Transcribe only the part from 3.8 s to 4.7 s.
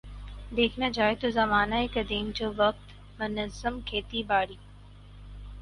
کھیتی باڑی